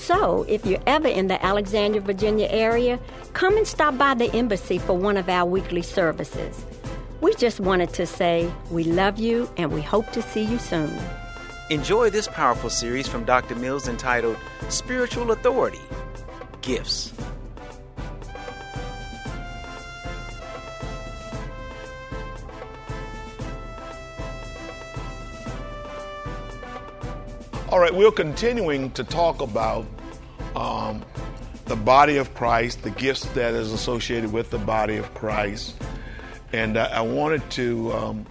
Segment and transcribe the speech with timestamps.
[0.00, 2.98] So, if you're ever in the Alexandria, Virginia area,
[3.34, 6.64] come and stop by the embassy for one of our weekly services.
[7.20, 10.98] We just wanted to say we love you and we hope to see you soon.
[11.68, 13.54] Enjoy this powerful series from Dr.
[13.56, 14.38] Mills entitled
[14.70, 15.82] Spiritual Authority
[16.62, 17.12] Gifts.
[27.70, 29.86] All right, we're continuing to talk about
[30.56, 31.04] um,
[31.66, 35.76] the body of Christ, the gifts that is associated with the body of Christ,
[36.52, 38.26] and I, I wanted to um,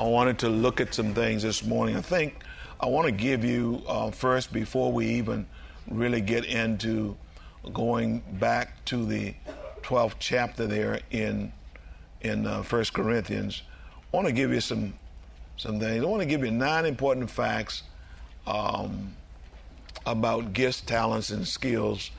[0.00, 1.96] I wanted to look at some things this morning.
[1.96, 2.42] I think
[2.80, 5.46] I want to give you uh, first before we even
[5.88, 7.16] really get into
[7.72, 9.32] going back to the
[9.82, 11.52] 12th chapter there in
[12.20, 13.62] in uh, First Corinthians.
[14.12, 14.94] I want to give you some
[15.56, 16.02] some things.
[16.02, 17.84] I want to give you nine important facts
[18.46, 19.14] um,
[20.06, 22.10] about gifts, talents, and skills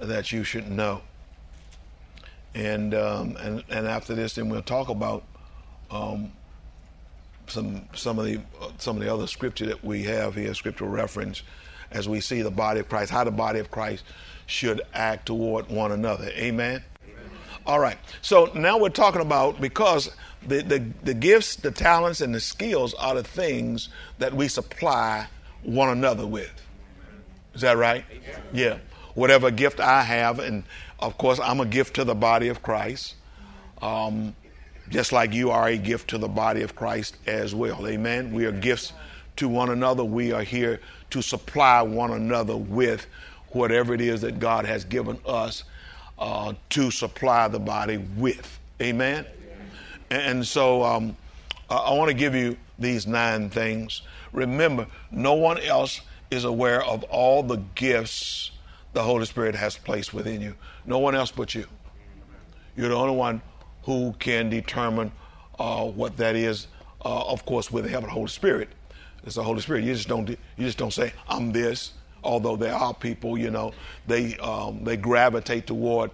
[0.00, 1.02] that you should know.
[2.54, 5.24] And um, and and after this, then we'll talk about
[5.90, 6.32] um,
[7.46, 8.40] some some of the
[8.78, 11.42] some of the other scripture that we have here, scriptural reference,
[11.90, 14.04] as we see the body of Christ, how the body of Christ
[14.46, 16.28] should act toward one another.
[16.30, 16.82] Amen.
[17.66, 17.98] All right.
[18.22, 20.14] So now we're talking about because
[20.46, 23.88] the, the, the gifts, the talents, and the skills are the things
[24.18, 25.26] that we supply
[25.62, 26.52] one another with.
[27.54, 28.04] Is that right?
[28.52, 28.78] Yeah.
[29.14, 30.62] Whatever gift I have, and
[31.00, 33.14] of course, I'm a gift to the body of Christ,
[33.80, 34.36] um,
[34.90, 37.86] just like you are a gift to the body of Christ as well.
[37.86, 38.32] Amen.
[38.32, 38.92] We are gifts
[39.36, 40.04] to one another.
[40.04, 40.80] We are here
[41.10, 43.06] to supply one another with
[43.50, 45.64] whatever it is that God has given us
[46.18, 48.58] uh, to supply the body with.
[48.80, 49.26] Amen.
[50.10, 51.16] And so um,
[51.70, 54.02] I want to give you these nine things.
[54.32, 56.00] Remember, no one else
[56.30, 58.50] is aware of all the gifts
[58.92, 60.54] the Holy Spirit has placed within you.
[60.86, 61.66] No one else but you.
[62.76, 63.42] You're the only one
[63.82, 65.12] who can determine
[65.58, 66.66] uh, what that is.
[67.04, 68.68] Uh, of course, with the help of the Holy Spirit,
[69.24, 69.84] it's the Holy Spirit.
[69.84, 70.28] You just don't.
[70.28, 71.92] You just don't say, "I'm this."
[72.24, 73.72] Although there are people, you know,
[74.06, 76.10] they um, they gravitate toward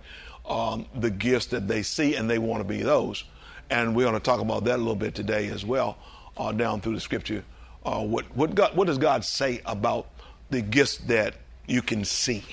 [0.46, 3.24] um, the gifts that they see, and they want to be those.
[3.70, 5.96] And we're going to talk about that a little bit today as well,
[6.36, 7.44] uh, down through the Scripture.
[7.84, 10.06] Uh, what what God, what does God say about
[10.50, 11.34] the gifts that
[11.66, 12.44] you can see,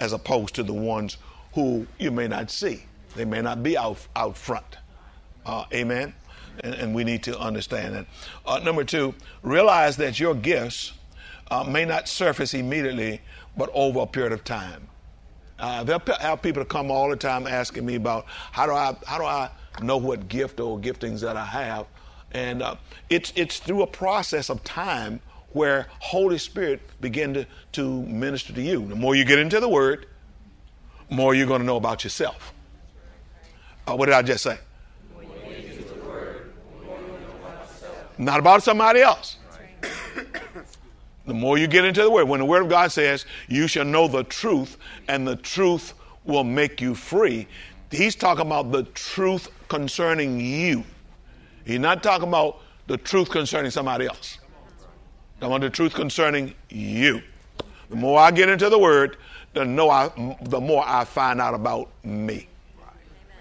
[0.00, 1.16] as opposed to the ones
[1.54, 2.84] who you may not see?
[3.16, 4.78] They may not be out out front.
[5.44, 6.14] Uh, amen.
[6.60, 8.06] And, and, we need to understand that.
[8.46, 9.12] Uh, number two,
[9.42, 10.92] realize that your gifts
[11.50, 13.20] uh, may not surface immediately,
[13.56, 14.86] but over a period of time.
[15.58, 19.18] Uh, they'll have people come all the time asking me about how do I how
[19.18, 19.50] do I
[19.82, 21.86] know what gift or giftings that I have,
[22.34, 22.74] and uh,
[23.08, 25.20] it's it's through a process of time
[25.52, 28.86] where Holy Spirit begin to, to minister to you.
[28.88, 30.06] The more you get into the Word,
[31.08, 32.52] more you're going to know about yourself.
[33.86, 34.58] Uh, what did I just say?
[38.18, 39.36] Not about somebody else.
[41.26, 43.84] the more you get into the Word, when the Word of God says, You shall
[43.84, 44.76] know the truth,
[45.06, 45.94] and the truth
[46.24, 47.46] will make you free,
[47.90, 50.82] He's talking about the truth concerning you.
[51.64, 54.38] He's not talking about the truth concerning somebody else.
[55.40, 57.22] I want the truth concerning you.
[57.90, 59.16] The more I get into the Word,
[59.52, 62.48] the, know I, the more I find out about me.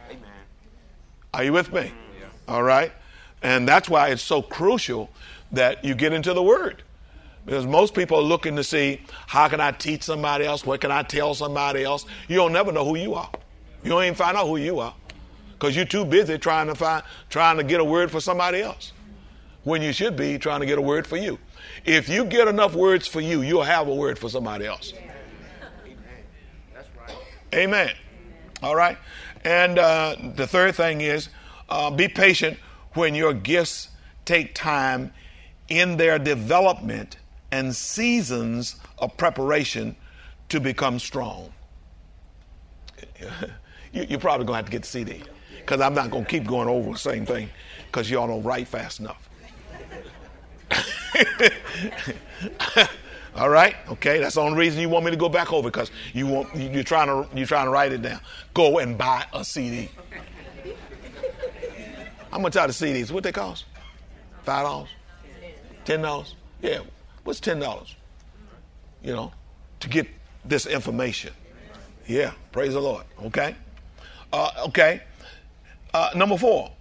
[0.10, 0.22] Amen.
[1.34, 1.81] Are you with me?
[1.81, 1.94] Mm,
[2.48, 2.92] All right?
[3.42, 5.10] And that's why it's so crucial
[5.52, 6.84] that you get into the Word.
[7.46, 10.66] Because most people are looking to see how can I teach somebody else?
[10.66, 12.06] What can I tell somebody else?
[12.28, 13.30] You don't never know who you are.
[13.84, 14.94] You don't even find out who you are.
[15.63, 18.92] Because you're too busy trying to find trying to get a word for somebody else.
[19.63, 21.39] When you should be trying to get a word for you.
[21.86, 24.92] If you get enough words for you, you'll have a word for somebody else.
[24.94, 25.15] Amen.
[25.86, 26.88] Amen.
[26.98, 27.15] Right.
[27.54, 27.95] Amen.
[28.62, 28.98] All right.
[29.45, 31.30] And uh, the third thing is
[31.69, 32.57] uh, be patient
[32.95, 33.88] when your gifts
[34.25, 35.13] take time
[35.69, 37.16] in their development
[37.54, 39.95] and seasons of preparation
[40.50, 41.54] to become strong.
[43.94, 45.24] you, are probably going to have to get the CD
[45.65, 47.50] because I'm not going to keep going over the same thing
[47.88, 49.30] because y'all don't write fast enough.
[53.36, 54.19] All right, okay.
[54.19, 56.83] That's the only reason you want me to go back over because you want you're
[56.83, 58.19] trying to you're trying to write it down.
[58.54, 59.89] Go and buy a CD.
[62.31, 63.12] How much are the CDs?
[63.12, 63.66] What they cost?
[64.44, 64.89] Five dollars?
[65.86, 66.36] Ten dollars?
[66.62, 66.80] Yeah.
[67.24, 67.95] What's ten dollars?
[69.01, 69.31] You know,
[69.80, 70.07] to get
[70.45, 71.33] this information.
[72.07, 72.33] Yeah.
[72.51, 73.06] Praise the Lord.
[73.25, 73.56] Okay.
[74.31, 75.01] Uh, okay.
[75.94, 76.72] Uh, number four.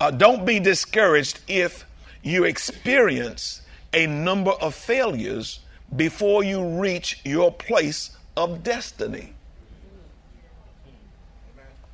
[0.00, 1.84] Uh, don't be discouraged if
[2.22, 3.62] you experience
[3.92, 5.60] a number of failures
[5.96, 9.32] before you reach your place of destiny.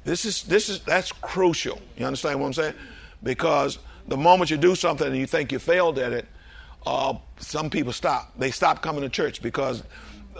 [0.04, 1.80] This is this is that's crucial.
[1.96, 2.74] You understand what I'm saying?
[3.22, 6.26] Because the moment you do something and you think you failed at it,
[6.86, 8.32] uh, some people stop.
[8.38, 9.82] They stop coming to church because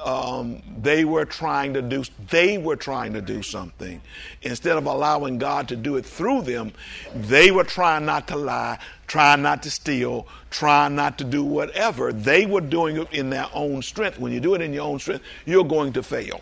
[0.03, 4.01] um, they were trying to do they were trying to do something
[4.43, 6.73] instead of allowing God to do it through them.
[7.15, 12.13] They were trying not to lie, trying not to steal, trying not to do whatever.
[12.13, 14.19] They were doing it in their own strength.
[14.19, 16.41] When you do it in your own strength, you're going to fail.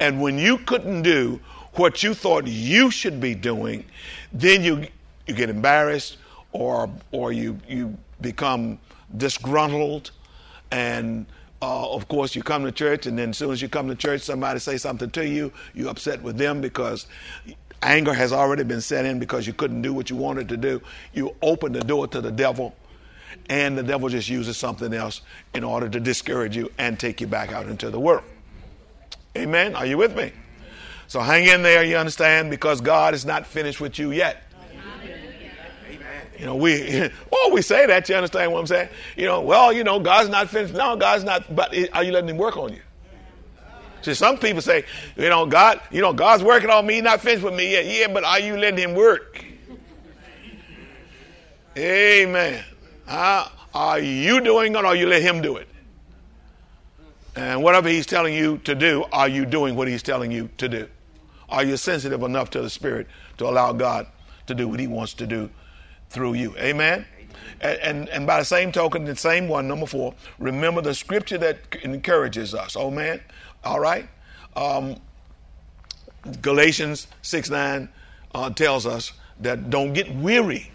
[0.00, 1.40] And when you couldn't do
[1.74, 3.84] what you thought you should be doing,
[4.32, 4.86] then you
[5.26, 6.18] you get embarrassed
[6.52, 8.78] or or you you become
[9.16, 10.10] disgruntled
[10.70, 11.26] and
[11.62, 13.94] uh, of course, you come to church, and then as soon as you come to
[13.94, 17.06] church, somebody say something to you, you're upset with them because
[17.82, 20.82] anger has already been set in because you couldn't do what you wanted to do.
[21.14, 22.74] You open the door to the devil,
[23.48, 25.22] and the devil just uses something else
[25.54, 28.24] in order to discourage you and take you back out into the world.
[29.36, 29.74] Amen?
[29.74, 30.32] Are you with me?
[31.08, 34.42] So hang in there, you understand, because God is not finished with you yet.
[36.38, 38.88] You know, we, oh, we say that, you understand what I'm saying?
[39.16, 40.74] You know, well, you know, God's not finished.
[40.74, 42.80] No, God's not, but are you letting him work on you?
[44.02, 44.84] See, some people say,
[45.16, 47.86] you know, God, you know, God's working on me, not finished with me yet.
[47.86, 49.44] Yeah, but are you letting him work?
[51.76, 52.62] Amen.
[53.06, 55.68] Uh, are you doing it or are you let him do it?
[57.34, 60.68] And whatever he's telling you to do, are you doing what he's telling you to
[60.68, 60.88] do?
[61.48, 64.06] Are you sensitive enough to the Spirit to allow God
[64.46, 65.50] to do what he wants to do
[66.10, 66.56] through you.
[66.56, 67.04] Amen?
[67.60, 71.38] And, and, and, by the same token, the same one, number four, remember the scripture
[71.38, 72.76] that encourages us.
[72.76, 73.20] Oh, man.
[73.64, 74.08] All right?
[74.54, 74.96] Um,
[76.42, 77.88] Galatians 6 9
[78.34, 80.70] uh, tells us that don't get weary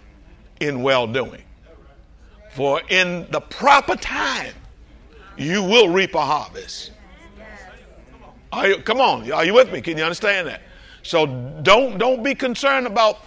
[0.60, 1.44] in well doing.
[2.52, 4.54] For in the proper time,
[5.38, 6.92] you will reap a harvest.
[8.52, 9.82] Are you, come on, are you with me?
[9.82, 10.62] Can you understand that?
[11.04, 11.26] So
[11.64, 13.20] don't don't be concerned about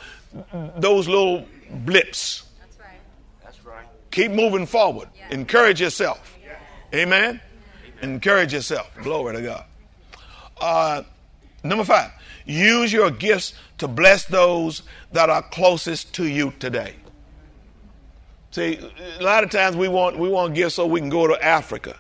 [0.77, 2.45] those little blips.
[2.61, 3.00] That's right.
[3.43, 3.87] That's right.
[4.11, 5.09] Keep moving forward.
[5.16, 5.35] Yeah.
[5.35, 6.37] Encourage yourself.
[6.43, 6.57] Yeah.
[6.99, 7.23] Amen?
[7.23, 7.40] Amen?
[8.14, 8.90] Encourage yourself.
[9.02, 9.64] Glory to God.
[10.61, 11.02] Uh,
[11.62, 12.11] number five,
[12.45, 16.95] use your gifts to bless those that are closest to you today.
[18.50, 18.78] See,
[19.19, 21.97] a lot of times we want we want gifts so we can go to Africa,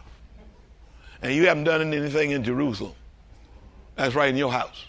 [1.20, 2.94] and you haven't done anything in Jerusalem.
[3.96, 4.84] That's right in your house.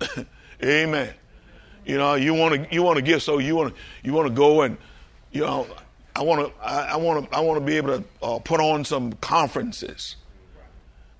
[0.62, 1.14] Amen.
[1.84, 4.28] You know, you want to you want to give, so you want to you want
[4.28, 4.76] to go and
[5.32, 5.66] you know
[6.14, 8.84] I want to I want to I want to be able to uh, put on
[8.84, 10.16] some conferences.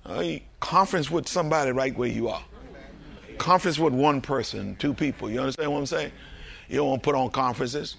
[0.05, 2.43] Uh, conference with somebody right where you are.
[3.37, 5.29] Conference with one person, two people.
[5.29, 6.11] You understand what I'm saying?
[6.69, 7.95] You don't want to put on conferences.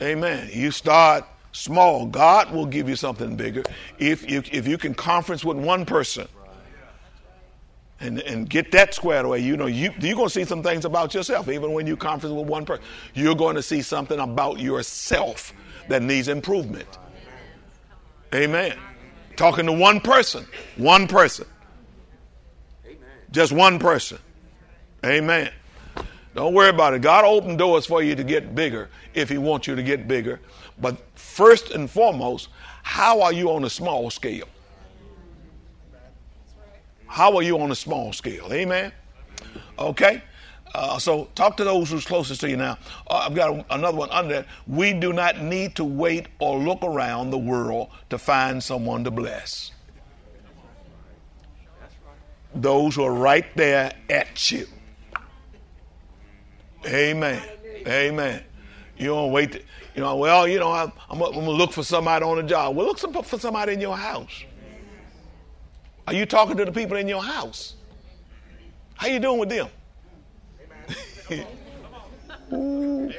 [0.00, 0.50] Amen.
[0.52, 2.06] You start small.
[2.06, 3.62] God will give you something bigger
[3.98, 6.28] if you if you can conference with one person
[8.02, 9.38] and, and get that squared away.
[9.38, 12.34] You know, you, you're going to see some things about yourself, even when you conference
[12.34, 12.84] with one person.
[13.14, 15.54] You're going to see something about yourself
[15.88, 16.88] that needs improvement.
[18.34, 18.76] Amen.
[19.36, 21.46] Talking to one person, one person.
[23.30, 24.18] Just one person.
[25.04, 25.50] Amen.
[26.34, 27.02] Don't worry about it.
[27.02, 30.40] God opened doors for you to get bigger if He wants you to get bigger.
[30.80, 32.48] But first and foremost,
[32.82, 34.48] how are you on a small scale?
[37.12, 38.50] How are you on a small scale?
[38.50, 38.90] Amen.
[39.78, 40.22] Okay.
[40.74, 42.78] Uh, so talk to those who's closest to you now.
[43.06, 44.46] Uh, I've got a, another one under that.
[44.66, 49.10] We do not need to wait or look around the world to find someone to
[49.10, 49.72] bless.
[52.54, 54.66] Those who are right there at you.
[56.86, 57.42] Amen.
[57.86, 58.42] Amen.
[58.96, 59.52] You don't wait.
[59.52, 59.58] To,
[59.94, 62.74] you know, well, you know, I'm, I'm going to look for somebody on a job.
[62.74, 64.44] Well, look for somebody in your house.
[66.06, 67.74] Are you talking to the people in your house?
[68.94, 69.68] How you doing with them?
[72.52, 73.12] ooh,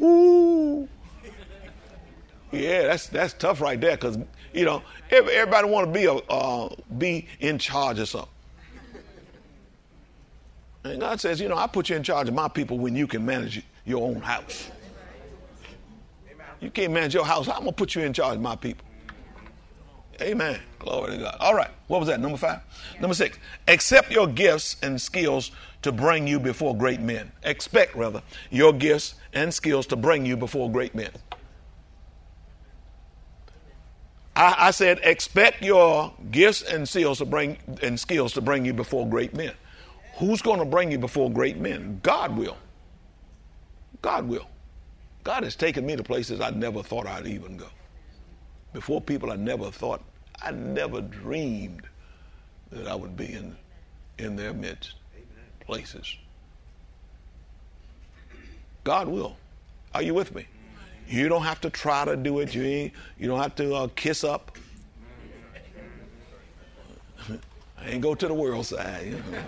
[0.02, 0.88] ooh.
[2.52, 4.18] Yeah, that's that's tough right there because
[4.52, 8.28] you know everybody want to be a uh, be in charge of something.
[10.84, 13.06] And God says, you know, I put you in charge of my people when you
[13.06, 14.70] can manage your own house.
[16.60, 17.48] You can't manage your house.
[17.48, 18.84] I'm gonna put you in charge of my people.
[20.22, 20.60] Amen.
[20.78, 21.36] Glory to God.
[21.40, 21.70] All right.
[21.88, 22.20] What was that?
[22.20, 22.60] Number five?
[23.00, 23.38] Number six.
[23.68, 25.50] Accept your gifts and skills
[25.82, 27.32] to bring you before great men.
[27.42, 31.10] Expect, rather, your gifts and skills to bring you before great men.
[34.36, 38.72] I, I said, expect your gifts and skills to bring and skills to bring you
[38.72, 39.52] before great men.
[40.16, 42.00] Who's going to bring you before great men?
[42.02, 42.56] God will.
[44.00, 44.46] God will.
[45.24, 47.66] God has taken me to places I never thought I'd even go
[48.72, 50.02] before people I never thought,
[50.42, 51.82] I never dreamed
[52.70, 53.56] that I would be in,
[54.18, 54.94] in their midst,
[55.60, 56.16] places.
[58.84, 59.36] God will.
[59.94, 60.46] Are you with me?
[61.06, 62.54] You don't have to try to do it.
[62.54, 64.56] You, ain't, you don't have to uh, kiss up.
[67.78, 69.06] I ain't go to the world side.
[69.06, 69.42] You, know.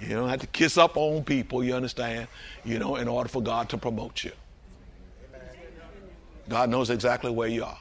[0.00, 2.28] you don't have to kiss up on people, you understand,
[2.64, 4.32] you know, in order for God to promote you.
[6.48, 7.78] God knows exactly where you are.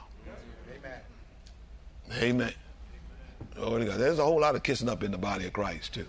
[2.14, 2.24] Amen.
[2.24, 2.54] Amen.
[3.58, 6.06] Oh, There's a whole lot of kissing up in the body of Christ, too.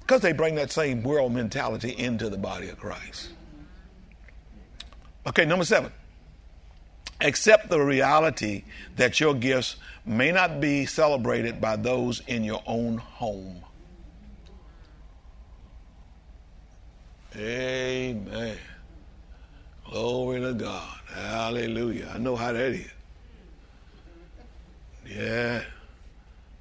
[0.00, 3.30] Because they bring that same world mentality into the body of Christ.
[5.26, 5.92] Okay, number seven.
[7.20, 8.64] Accept the reality
[8.96, 9.76] that your gifts
[10.06, 13.62] may not be celebrated by those in your own home.
[17.36, 18.56] Amen.
[19.84, 20.98] Glory to God.
[21.12, 22.10] Hallelujah.
[22.14, 22.90] I know how that is.
[25.08, 25.62] Yeah.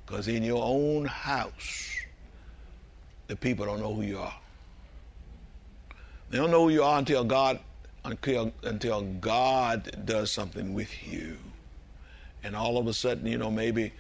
[0.06, 1.98] Because in your own house,
[3.28, 4.36] the people don't know who you are.
[6.30, 7.60] They don't know who you are until God
[8.08, 11.38] until, until God does something with you.
[12.44, 13.92] And all of a sudden, you know, maybe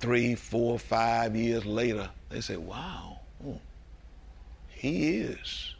[0.00, 3.60] three, four, five years later, they say, wow, oh,
[4.68, 5.74] he is.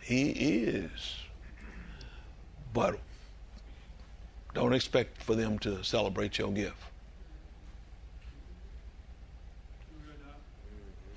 [0.00, 1.16] He is.
[2.72, 2.98] But
[4.54, 6.82] don't expect for them to celebrate your gift.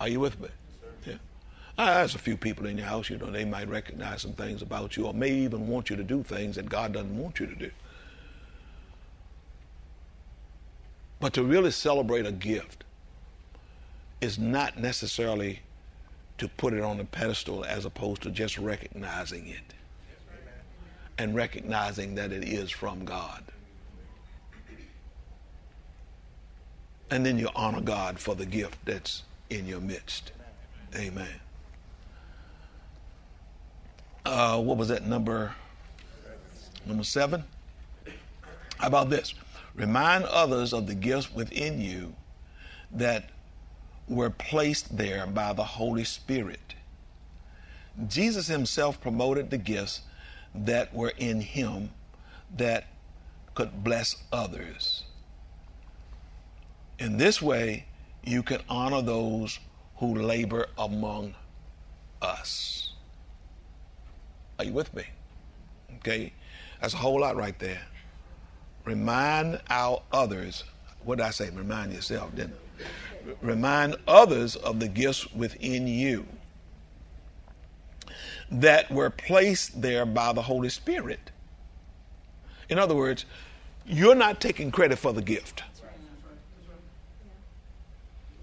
[0.01, 0.47] Are you with me?
[1.05, 1.17] Yeah.
[1.77, 4.97] There's a few people in your house, you know, they might recognize some things about
[4.97, 7.53] you or may even want you to do things that God doesn't want you to
[7.53, 7.69] do.
[11.19, 12.83] But to really celebrate a gift
[14.21, 15.59] is not necessarily
[16.39, 19.75] to put it on a pedestal as opposed to just recognizing it
[21.19, 23.43] and recognizing that it is from God.
[27.11, 30.31] And then you honor God for the gift that's in your midst.
[30.95, 31.27] Amen.
[34.25, 35.53] Uh, what was that number?
[36.85, 37.43] Number seven.
[38.77, 39.33] How about this?
[39.75, 42.15] Remind others of the gifts within you
[42.91, 43.29] that
[44.07, 46.75] were placed there by the Holy Spirit.
[48.07, 50.01] Jesus himself promoted the gifts
[50.55, 51.91] that were in him
[52.57, 52.87] that
[53.53, 55.03] could bless others.
[56.99, 57.85] In this way,
[58.23, 59.59] you can honor those
[59.97, 61.35] who labor among
[62.21, 62.93] us.
[64.59, 65.03] Are you with me?
[65.97, 66.33] Okay.
[66.81, 67.81] That's a whole lot right there.
[68.85, 70.63] Remind our others.
[71.03, 71.49] What did I say?
[71.51, 73.33] Remind yourself, didn't I?
[73.41, 76.25] Remind others of the gifts within you
[78.49, 81.31] that were placed there by the Holy Spirit.
[82.69, 83.25] In other words,
[83.85, 85.63] you're not taking credit for the gift.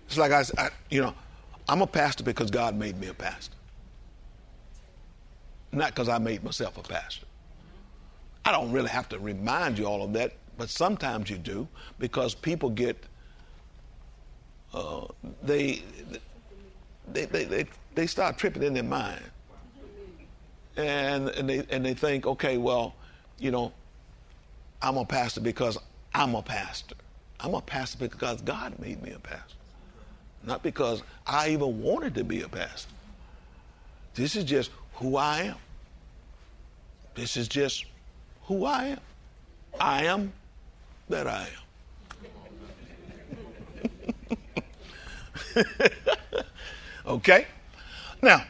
[0.09, 1.15] It's like I, I, you know,
[1.69, 3.55] I'm a pastor because God made me a pastor,
[5.71, 7.27] not because I made myself a pastor.
[8.43, 12.35] I don't really have to remind you all of that, but sometimes you do because
[12.35, 12.97] people get
[14.73, 15.07] uh,
[15.43, 15.83] they,
[17.13, 19.23] they, they they they start tripping in their mind,
[20.79, 22.95] and and they and they think, okay, well,
[23.39, 23.75] you know,
[24.81, 25.77] I'm a pastor because
[26.15, 26.95] I'm a pastor.
[27.41, 29.58] I'm a pastor because God made me a pastor
[30.45, 32.93] not because I even wanted to be a pastor.
[34.15, 35.57] This is just who I am.
[37.15, 37.85] This is just
[38.45, 39.01] who I am.
[39.81, 40.33] I am
[41.09, 41.49] that I
[45.57, 45.67] am.
[47.07, 47.47] okay?
[48.23, 48.45] Now,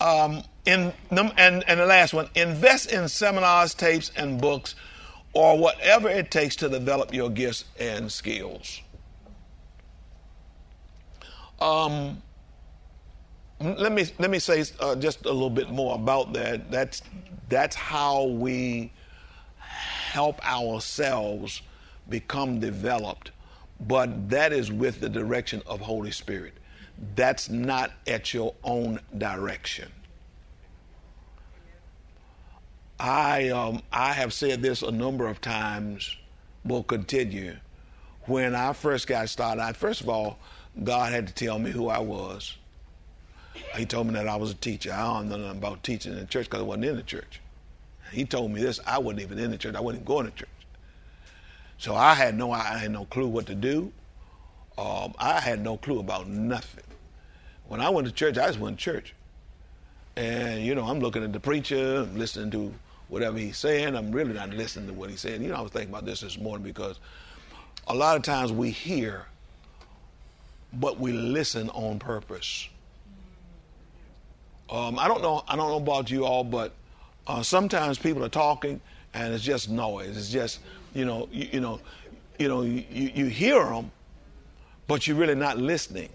[0.00, 4.74] um, in and, and the last one, invest in seminars, tapes, and books,
[5.32, 8.80] or whatever it takes to develop your gifts and skills.
[11.60, 12.22] Um,
[13.60, 16.70] let me let me say uh, just a little bit more about that.
[16.70, 17.02] That's
[17.48, 18.90] that's how we
[19.58, 21.60] help ourselves
[22.08, 23.32] become developed,
[23.80, 26.54] but that is with the direction of Holy Spirit.
[27.14, 29.90] That's not at your own direction.
[32.98, 36.16] I um, I have said this a number of times.
[36.64, 37.56] Will continue.
[38.26, 40.38] When I first got started, I, first of all,
[40.82, 42.56] God had to tell me who I was.
[43.76, 44.92] He told me that I was a teacher.
[44.92, 47.40] I don't know nothing about teaching in the church because I wasn't in the church.
[48.12, 48.80] He told me this.
[48.86, 49.74] I wasn't even in the church.
[49.74, 50.48] I wasn't going to church.
[51.78, 53.92] So I had no, I had no clue what to do.
[54.76, 56.84] Um, I had no clue about nothing.
[57.68, 59.14] When I went to church, I just went to church.
[60.16, 62.74] And, you know, I'm looking at the preacher, I'm listening to
[63.08, 63.94] whatever he's saying.
[63.94, 65.42] I'm really not listening to what he's saying.
[65.42, 66.98] You know, I was thinking about this this morning because
[67.86, 69.26] a lot of times we hear
[70.72, 72.68] but we listen on purpose.
[74.70, 75.42] Um, I don't know.
[75.48, 76.72] I don't know about you all, but
[77.26, 78.80] uh, sometimes people are talking
[79.14, 80.16] and it's just noise.
[80.16, 80.60] It's just
[80.94, 81.80] you know you, you know
[82.38, 83.90] you know you, you hear them,
[84.86, 86.08] but you're really not listening.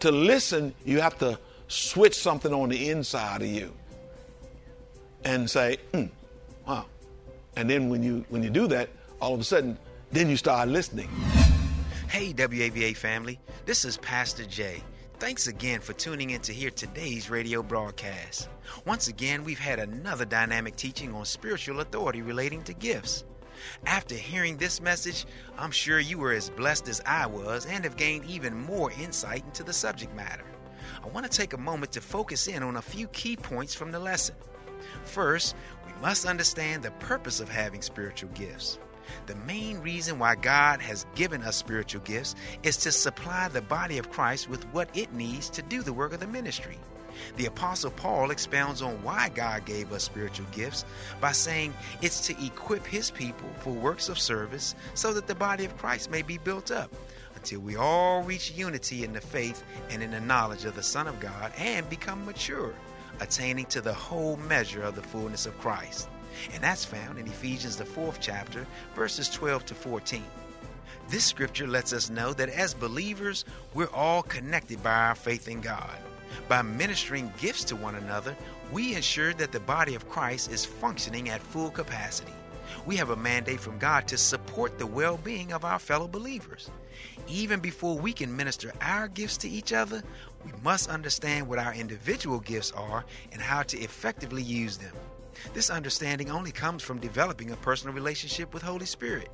[0.00, 3.72] To listen, you have to switch something on the inside of you
[5.24, 6.08] and say, mm,
[6.66, 6.86] "Wow,"
[7.56, 8.88] and then when you when you do that,
[9.20, 9.76] all of a sudden,
[10.12, 11.08] then you start listening.
[12.08, 14.82] Hey, WAVA family, this is Pastor Jay.
[15.18, 18.48] Thanks again for tuning in to hear today's radio broadcast.
[18.86, 23.24] Once again, we've had another dynamic teaching on spiritual authority relating to gifts.
[23.84, 25.26] After hearing this message,
[25.58, 29.44] I'm sure you were as blessed as I was and have gained even more insight
[29.44, 30.46] into the subject matter.
[31.04, 33.92] I want to take a moment to focus in on a few key points from
[33.92, 34.36] the lesson.
[35.04, 35.54] First,
[35.86, 38.78] we must understand the purpose of having spiritual gifts.
[39.26, 43.98] The main reason why God has given us spiritual gifts is to supply the body
[43.98, 46.78] of Christ with what it needs to do the work of the ministry.
[47.36, 50.84] The Apostle Paul expounds on why God gave us spiritual gifts
[51.20, 55.64] by saying it's to equip his people for works of service so that the body
[55.64, 56.90] of Christ may be built up
[57.34, 61.06] until we all reach unity in the faith and in the knowledge of the Son
[61.06, 62.74] of God and become mature,
[63.20, 66.08] attaining to the whole measure of the fullness of Christ
[66.52, 70.22] and that's found in Ephesians, the fourth chapter, verses 12 to 14.
[71.08, 75.60] This scripture lets us know that as believers, we're all connected by our faith in
[75.60, 75.96] God.
[76.48, 78.36] By ministering gifts to one another,
[78.70, 82.32] we ensure that the body of Christ is functioning at full capacity.
[82.84, 86.70] We have a mandate from God to support the well being of our fellow believers.
[87.26, 90.02] Even before we can minister our gifts to each other,
[90.44, 94.94] we must understand what our individual gifts are and how to effectively use them.
[95.54, 99.28] This understanding only comes from developing a personal relationship with Holy Spirit.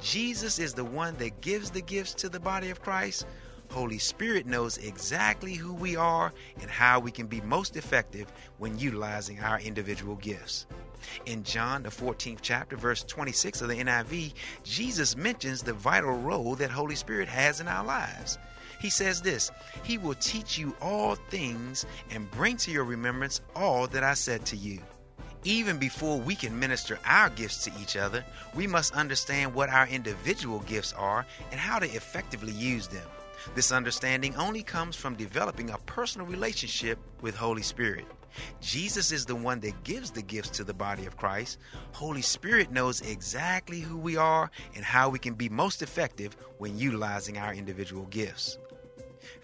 [0.00, 3.26] Jesus is the one that gives the gifts to the body of Christ.
[3.70, 8.78] Holy Spirit knows exactly who we are and how we can be most effective when
[8.78, 10.66] utilizing our individual gifts.
[11.26, 16.54] In John, the 14th chapter, verse 26 of the NIV, Jesus mentions the vital role
[16.56, 18.38] that Holy Spirit has in our lives.
[18.80, 19.50] He says this
[19.82, 24.44] He will teach you all things and bring to your remembrance all that I said
[24.46, 24.80] to you.
[25.46, 28.24] Even before we can minister our gifts to each other,
[28.56, 33.06] we must understand what our individual gifts are and how to effectively use them.
[33.54, 38.06] This understanding only comes from developing a personal relationship with Holy Spirit.
[38.60, 41.58] Jesus is the one that gives the gifts to the body of Christ.
[41.92, 46.76] Holy Spirit knows exactly who we are and how we can be most effective when
[46.76, 48.58] utilizing our individual gifts.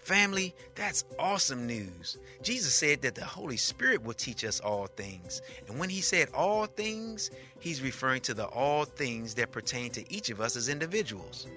[0.03, 2.17] Family, that's awesome news.
[2.41, 5.41] Jesus said that the Holy Spirit will teach us all things.
[5.69, 10.13] And when he said all things, he's referring to the all things that pertain to
[10.13, 11.47] each of us as individuals.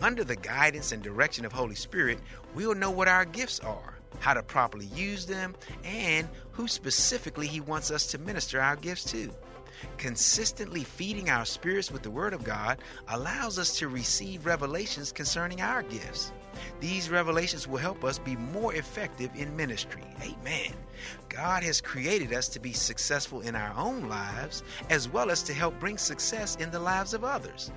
[0.00, 2.20] Under the guidance and direction of Holy Spirit,
[2.54, 7.60] we'll know what our gifts are, how to properly use them, and who specifically he
[7.60, 9.32] wants us to minister our gifts to.
[9.98, 15.60] Consistently feeding our spirits with the Word of God allows us to receive revelations concerning
[15.60, 16.30] our gifts.
[16.80, 20.02] These revelations will help us be more effective in ministry.
[20.22, 20.72] Amen.
[21.28, 25.54] God has created us to be successful in our own lives as well as to
[25.54, 27.70] help bring success in the lives of others.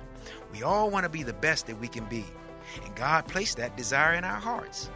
[0.52, 2.24] We all want to be the best that we can be,
[2.84, 4.90] and God placed that desire in our hearts.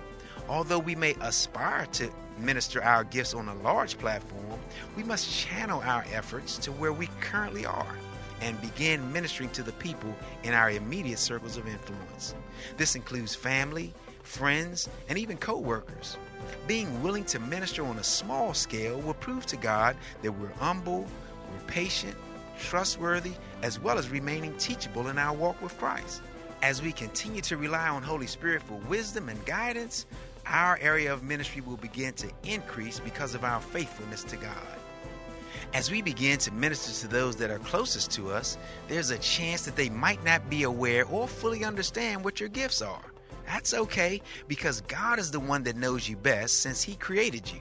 [0.48, 4.60] Although we may aspire to minister our gifts on a large platform,
[4.96, 7.96] we must channel our efforts to where we currently are
[8.40, 12.34] and begin ministering to the people in our immediate circles of influence.
[12.76, 16.16] This includes family, friends, and even co workers.
[16.66, 21.06] Being willing to minister on a small scale will prove to God that we're humble,
[21.50, 22.16] we're patient,
[22.58, 26.22] trustworthy, as well as remaining teachable in our walk with Christ.
[26.62, 30.06] As we continue to rely on Holy Spirit for wisdom and guidance,
[30.46, 34.78] our area of ministry will begin to increase because of our faithfulness to God.
[35.72, 39.64] As we begin to minister to those that are closest to us, there's a chance
[39.64, 43.12] that they might not be aware or fully understand what your gifts are.
[43.46, 47.60] That's okay because God is the one that knows you best since He created you.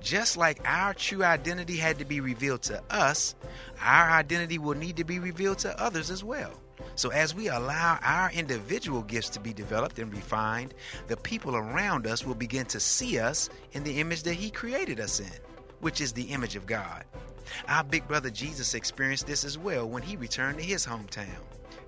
[0.00, 3.34] Just like our true identity had to be revealed to us,
[3.80, 6.52] our identity will need to be revealed to others as well.
[6.94, 10.74] So, as we allow our individual gifts to be developed and refined,
[11.06, 15.00] the people around us will begin to see us in the image that He created
[15.00, 15.30] us in,
[15.80, 17.04] which is the image of God.
[17.68, 21.40] Our big brother Jesus experienced this as well when he returned to his hometown.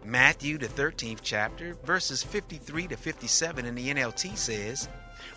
[0.05, 4.89] Matthew, the 13th chapter, verses 53 to 57 in the NLT says,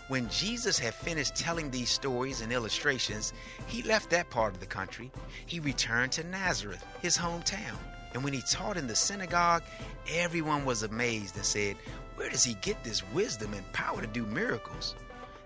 [0.08, 3.34] When Jesus had finished telling these stories and illustrations,
[3.66, 5.10] he left that part of the country.
[5.44, 7.76] He returned to Nazareth, his hometown.
[8.14, 9.64] And when he taught in the synagogue,
[10.10, 11.76] everyone was amazed and said,
[12.14, 14.94] Where does he get this wisdom and power to do miracles?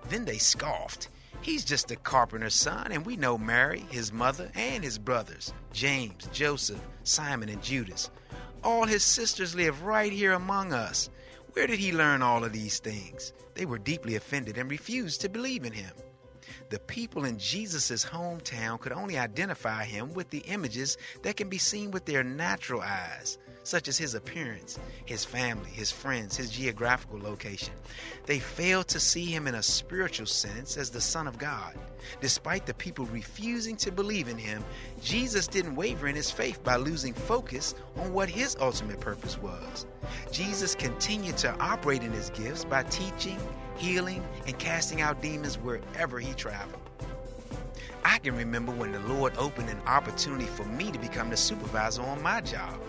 [0.08, 1.08] Then they scoffed.
[1.40, 6.28] He's just a carpenter's son, and we know Mary, his mother, and his brothers James,
[6.32, 8.10] Joseph, Simon, and Judas.
[8.64, 11.10] All his sisters live right here among us.
[11.52, 13.32] Where did he learn all of these things?
[13.54, 15.92] They were deeply offended and refused to believe in him.
[16.70, 21.58] The people in Jesus' hometown could only identify him with the images that can be
[21.58, 27.20] seen with their natural eyes such as his appearance, his family, his friends, his geographical
[27.20, 27.74] location.
[28.24, 31.74] They failed to see him in a spiritual sense as the Son of God.
[32.22, 34.64] Despite the people refusing to believe in him,
[35.02, 39.84] Jesus didn't waver in his faith by losing focus on what his ultimate purpose was.
[40.32, 43.38] Jesus continued to operate in his gifts by teaching,
[43.76, 46.80] healing, and casting out demons wherever he traveled.
[48.02, 52.00] I can remember when the Lord opened an opportunity for me to become the supervisor
[52.00, 52.80] on my job.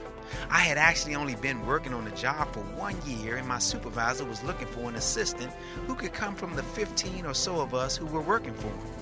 [0.50, 4.26] I had actually only been working on the job for one year, and my supervisor
[4.26, 5.52] was looking for an assistant
[5.88, 8.99] who could come from the 15 or so of us who were working for him.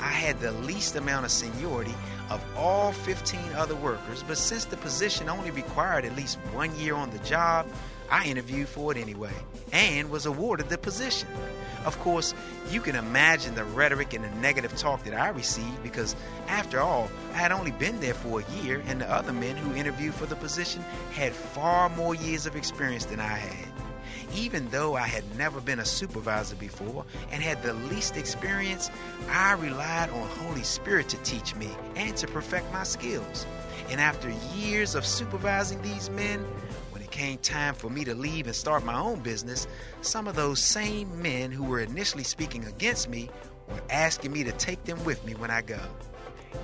[0.00, 1.94] I had the least amount of seniority
[2.30, 6.94] of all 15 other workers, but since the position only required at least one year
[6.94, 7.66] on the job,
[8.10, 9.32] I interviewed for it anyway
[9.72, 11.28] and was awarded the position.
[11.84, 12.34] Of course,
[12.70, 16.16] you can imagine the rhetoric and the negative talk that I received because,
[16.48, 19.74] after all, I had only been there for a year, and the other men who
[19.74, 23.73] interviewed for the position had far more years of experience than I had.
[24.34, 28.90] Even though I had never been a supervisor before and had the least experience,
[29.30, 33.46] I relied on Holy Spirit to teach me and to perfect my skills.
[33.90, 36.40] And after years of supervising these men,
[36.90, 39.68] when it came time for me to leave and start my own business,
[40.00, 43.30] some of those same men who were initially speaking against me
[43.68, 45.80] were asking me to take them with me when I go.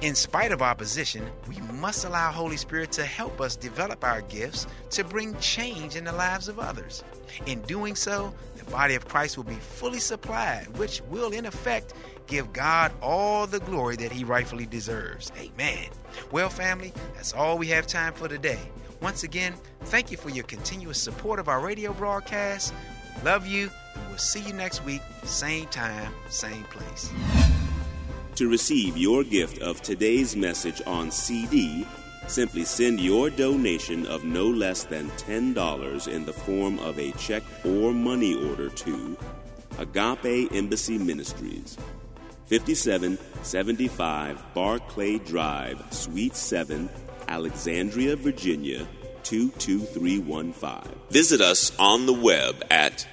[0.00, 4.66] In spite of opposition, we must allow Holy Spirit to help us develop our gifts
[4.90, 7.04] to bring change in the lives of others.
[7.44, 11.92] In doing so, the body of Christ will be fully supplied, which will, in effect,
[12.26, 15.32] give God all the glory that he rightfully deserves.
[15.38, 15.88] Amen.
[16.30, 18.60] Well, family, that's all we have time for today.
[19.02, 22.72] Once again, thank you for your continuous support of our radio broadcast.
[23.22, 27.10] Love you, and we'll see you next week, same time, same place.
[28.36, 31.86] To receive your gift of today's message on CD,
[32.26, 37.42] simply send your donation of no less than $10 in the form of a check
[37.64, 39.16] or money order to
[39.78, 41.76] Agape Embassy Ministries.
[42.46, 46.88] 5775 Barclay Drive, Suite 7,
[47.28, 48.86] Alexandria, Virginia
[49.22, 50.98] 22315.
[51.10, 53.06] Visit us on the web at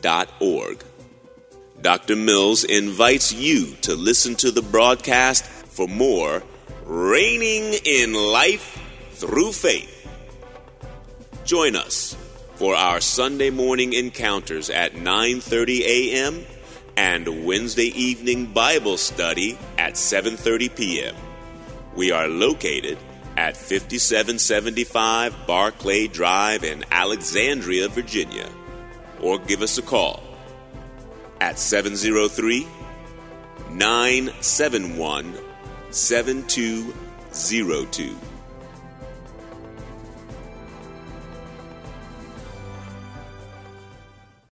[0.00, 0.84] www.agapeembassy.org.
[1.80, 2.16] Dr.
[2.16, 6.42] Mills invites you to listen to the broadcast for more
[6.84, 8.78] Reigning in Life
[9.12, 9.96] Through Faith.
[11.44, 12.16] Join us
[12.56, 16.44] for our Sunday morning encounters at 9:30 a.m.
[16.96, 21.16] and Wednesday evening Bible study at 7:30 p.m.
[21.96, 22.98] We are located
[23.36, 28.50] at 5775 Barclay Drive in Alexandria, Virginia.
[29.22, 30.22] Or give us a call
[31.40, 32.66] at 703
[33.70, 35.34] 971
[35.90, 38.16] 7202.